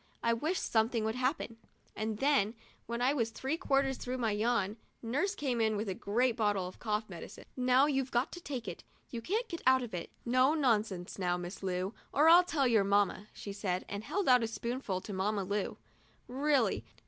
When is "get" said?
9.47-9.61